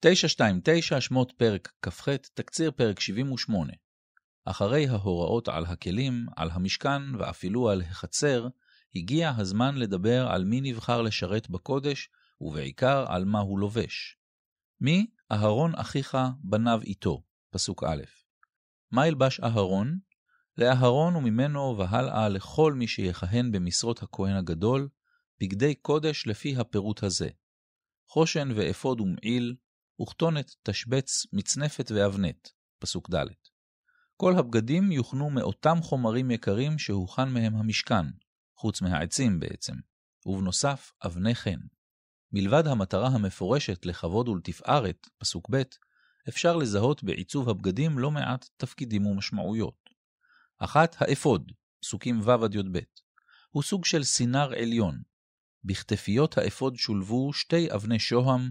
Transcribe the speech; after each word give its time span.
929 0.00 1.00
שמות 1.00 1.32
פרק 1.36 1.72
כ"ח, 1.82 2.08
תקציר 2.34 2.70
פרק 2.70 3.00
78. 3.00 3.72
אחרי 4.44 4.88
ההוראות 4.88 5.48
על 5.48 5.64
הכלים, 5.66 6.26
על 6.36 6.50
המשכן 6.52 7.14
ואפילו 7.18 7.70
על 7.70 7.82
החצר, 7.82 8.48
הגיע 8.94 9.32
הזמן 9.36 9.74
לדבר 9.74 10.28
על 10.28 10.44
מי 10.44 10.60
נבחר 10.60 11.02
לשרת 11.02 11.50
בקודש, 11.50 12.08
ובעיקר 12.40 13.04
על 13.08 13.24
מה 13.24 13.40
הוא 13.40 13.58
לובש. 13.58 14.16
מי? 14.80 15.06
אהרון 15.32 15.74
אחיך 15.74 16.18
בניו 16.40 16.80
איתו, 16.82 17.22
פסוק 17.50 17.84
א'. 17.84 18.02
מה 18.90 19.06
ילבש 19.06 19.40
אהרון? 19.40 19.98
לאהרון 20.58 21.16
וממנו 21.16 21.78
והלאה 21.78 22.28
לכל 22.28 22.72
מי 22.72 22.88
שיכהן 22.88 23.52
במשרות 23.52 24.02
הכהן 24.02 24.36
הגדול, 24.36 24.88
בגדי 25.40 25.74
קודש 25.74 26.26
לפי 26.26 26.56
הפירוט 26.56 27.02
הזה. 27.02 27.28
חושן 28.08 28.48
ואפוד 28.56 29.00
ומעיל, 29.00 29.56
וכתונת, 30.02 30.54
תשבץ, 30.62 31.26
מצנפת 31.32 31.90
ואבנת, 31.94 32.50
פסוק 32.78 33.10
ד'. 33.14 33.26
כל 34.16 34.36
הבגדים 34.38 34.92
יוכנו 34.92 35.30
מאותם 35.30 35.78
חומרים 35.82 36.30
יקרים 36.30 36.78
שהוכן 36.78 37.28
מהם 37.28 37.56
המשכן, 37.56 38.06
חוץ 38.56 38.82
מהעצים 38.82 39.40
בעצם, 39.40 39.74
ובנוסף 40.26 40.92
אבני 41.04 41.34
חן. 41.34 41.58
מלבד 42.32 42.66
המטרה 42.66 43.08
המפורשת 43.08 43.86
לכבוד 43.86 44.28
ולתפארת, 44.28 45.06
פסוק 45.18 45.50
ב', 45.50 45.62
אפשר 46.28 46.56
לזהות 46.56 47.04
בעיצוב 47.04 47.48
הבגדים 47.48 47.98
לא 47.98 48.10
מעט 48.10 48.48
תפקידים 48.56 49.06
ומשמעויות. 49.06 49.90
אחת, 50.58 50.96
האפוד, 50.98 51.52
פסוקים 51.80 52.20
ו' 52.20 52.44
עד 52.44 52.54
י"ב, 52.54 52.78
הוא 53.50 53.62
סוג 53.62 53.84
של 53.84 54.04
סינר 54.04 54.52
עליון. 54.52 55.02
בכתפיות 55.64 56.38
האפוד 56.38 56.76
שולבו 56.76 57.32
שתי 57.32 57.72
אבני 57.74 57.98
שוהם, 57.98 58.50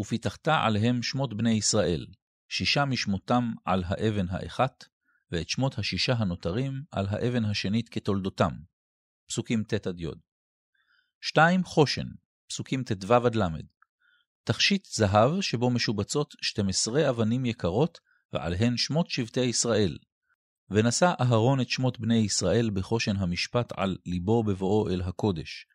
ופיתחת 0.00 0.48
עליהם 0.48 1.02
שמות 1.02 1.36
בני 1.36 1.50
ישראל, 1.50 2.06
שישה 2.48 2.84
משמותם 2.84 3.52
על 3.64 3.84
האבן 3.86 4.26
האחת, 4.28 4.84
ואת 5.32 5.48
שמות 5.48 5.78
השישה 5.78 6.12
הנותרים 6.12 6.82
על 6.90 7.06
האבן 7.08 7.44
השנית 7.44 7.88
כתולדותם. 7.88 8.52
פסוקים 9.28 9.64
ט' 9.64 9.86
עד 9.86 10.00
י. 10.00 10.06
שתיים 11.20 11.64
חושן, 11.64 12.06
פסוקים 12.48 12.84
ט"ו 12.84 13.14
עד 13.14 13.34
ל. 13.34 13.42
תכשיט 14.44 14.84
זהב 14.84 15.40
שבו 15.40 15.70
משובצות 15.70 16.34
12 16.42 17.10
אבנים 17.10 17.44
יקרות, 17.44 17.98
ועליהן 18.32 18.76
שמות 18.76 19.10
שבטי 19.10 19.40
ישראל. 19.40 19.98
ונשא 20.70 21.12
אהרון 21.20 21.60
את 21.60 21.68
שמות 21.68 22.00
בני 22.00 22.18
ישראל 22.18 22.70
בחושן 22.70 23.16
המשפט 23.16 23.72
על 23.76 23.96
ליבו 24.06 24.44
בבואו 24.44 24.88
אל 24.88 25.02
הקודש, 25.02 25.66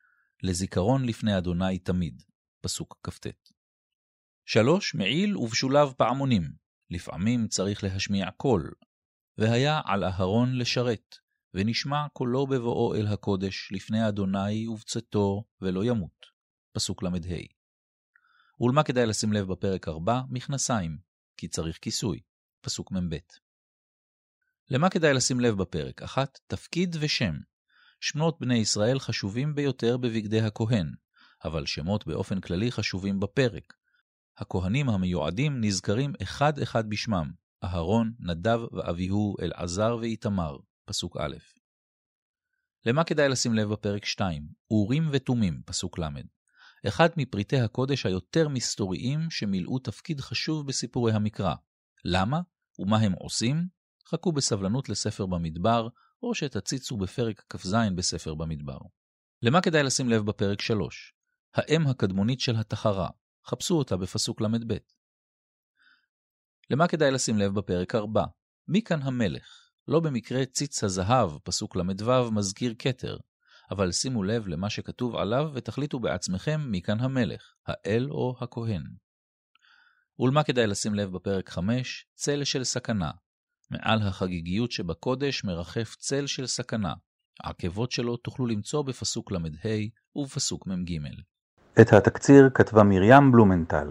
לזיכרון 0.43 1.05
לפני 1.05 1.37
אדוני 1.37 1.79
תמיד. 1.79 2.23
פסוק 2.61 2.99
כ"ט. 3.03 3.27
שלוש, 4.45 4.95
מעיל 4.95 5.37
ובשולב 5.37 5.93
פעמונים, 5.97 6.53
לפעמים 6.89 7.47
צריך 7.47 7.83
להשמיע 7.83 8.31
קול. 8.31 8.73
והיה 9.37 9.81
על 9.85 10.03
אהרון 10.03 10.57
לשרת, 10.57 11.15
ונשמע 11.53 12.07
קולו 12.13 12.47
בבואו 12.47 12.95
אל 12.95 13.07
הקודש 13.07 13.69
לפני 13.71 14.07
אדוני 14.07 14.67
ובצאתו, 14.67 15.43
ולא 15.61 15.85
ימות. 15.85 16.25
פסוק 16.71 17.03
ל"ה. 17.03 17.09
ולמה 18.59 18.83
כדאי 18.83 19.05
לשים 19.05 19.33
לב 19.33 19.47
בפרק 19.47 19.87
4? 19.87 20.21
מכנסיים, 20.29 20.97
כי 21.37 21.47
צריך 21.47 21.77
כיסוי. 21.81 22.19
פסוק 22.61 22.91
מ"ב. 22.91 23.17
למה 24.69 24.89
כדאי 24.89 25.13
לשים 25.13 25.39
לב 25.39 25.57
בפרק? 25.57 26.01
אחת, 26.01 26.39
תפקיד 26.47 26.95
ושם. 26.99 27.35
שמות 27.99 28.39
בני 28.39 28.57
ישראל 28.57 28.99
חשובים 28.99 29.55
ביותר 29.55 29.97
בבגדי 29.97 30.41
הכהן, 30.41 30.93
אבל 31.45 31.65
שמות 31.65 32.07
באופן 32.07 32.41
כללי 32.41 32.71
חשובים 32.71 33.19
בפרק. 33.19 33.73
הכהנים 34.37 34.89
המיועדים 34.89 35.61
נזכרים 35.61 36.13
אחד-אחד 36.21 36.89
בשמם, 36.89 37.31
אהרון, 37.63 38.13
נדב 38.19 38.59
ואביהו, 38.71 39.35
אלעזר 39.41 39.97
ואיתמר, 40.01 40.57
פסוק 40.85 41.17
א'. 41.17 41.35
למה 42.85 43.03
כדאי 43.03 43.29
לשים 43.29 43.53
לב 43.53 43.69
בפרק 43.69 44.05
2? 44.05 44.47
אורים 44.71 45.09
ותומים, 45.11 45.61
פסוק 45.65 45.99
ל'. 45.99 46.05
אחד 46.87 47.09
מפריטי 47.17 47.59
הקודש 47.59 48.05
היותר 48.05 48.49
מסתוריים 48.49 49.29
שמילאו 49.29 49.79
תפקיד 49.79 50.21
חשוב 50.21 50.67
בסיפורי 50.67 51.13
המקרא. 51.13 51.55
למה? 52.05 52.41
ומה 52.79 52.97
הם 52.97 53.11
עושים? 53.11 53.67
חכו 54.09 54.31
בסבלנות 54.31 54.89
לספר 54.89 55.25
במדבר, 55.25 55.87
או 56.23 56.35
שתציצו 56.35 56.97
בפרק 56.97 57.43
כ"ז 57.49 57.75
בספר 57.95 58.35
במדבר. 58.35 58.77
למה 59.41 59.61
כדאי 59.61 59.83
לשים 59.83 60.09
לב 60.09 60.25
בפרק 60.25 60.61
3? 60.61 61.13
האם 61.55 61.87
הקדמונית 61.87 62.39
של 62.39 62.55
התחרה, 62.55 63.09
חפשו 63.47 63.75
אותה 63.77 63.97
בפסוק 63.97 64.41
ל"ב. 64.41 64.77
למה 66.69 66.87
כדאי 66.87 67.11
לשים 67.11 67.37
לב 67.37 67.53
בפרק 67.53 67.95
4? 67.95 68.23
מי 68.67 68.81
כאן 68.81 69.01
המלך? 69.01 69.69
לא 69.87 69.99
במקרה 69.99 70.45
ציץ 70.45 70.83
הזהב, 70.83 71.37
פסוק 71.43 71.75
ל"ו, 71.75 72.31
מזכיר 72.31 72.75
כתר, 72.79 73.17
אבל 73.71 73.91
שימו 73.91 74.23
לב 74.23 74.47
למה 74.47 74.69
שכתוב 74.69 75.15
עליו 75.15 75.51
ותחליטו 75.53 75.99
בעצמכם 75.99 76.61
מי 76.61 76.81
כאן 76.81 76.99
המלך, 76.99 77.53
האל 77.67 78.07
או 78.11 78.35
הכהן. 78.41 78.83
ולמה 80.19 80.43
כדאי 80.43 80.67
לשים 80.67 80.95
לב 80.95 81.11
בפרק 81.11 81.49
5? 81.49 82.05
צל 82.13 82.43
של 82.43 82.63
סכנה. 82.63 83.11
מעל 83.71 84.01
החגיגיות 84.01 84.71
שבקודש 84.71 85.43
מרחף 85.43 85.95
צל 85.95 86.27
של 86.27 86.47
סכנה. 86.47 86.93
העקבות 87.43 87.91
שלו 87.91 88.17
תוכלו 88.17 88.45
למצוא 88.45 88.83
בפסוק 88.83 89.31
ל"ה 89.31 89.39
ובפסוק 90.15 90.67
מ"ג. 90.67 90.99
את 91.81 91.93
התקציר 91.93 92.49
כתבה 92.53 92.83
מרים 92.83 93.31
בלומנטל. 93.31 93.87